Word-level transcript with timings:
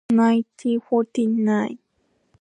Nineteen 0.09 0.79
forty 0.79 1.27
nine 1.27 1.77